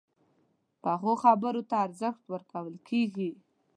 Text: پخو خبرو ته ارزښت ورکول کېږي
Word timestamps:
پخو 0.83 1.13
خبرو 1.23 1.61
ته 1.69 1.75
ارزښت 1.85 2.21
ورکول 2.31 2.75
کېږي 2.87 3.31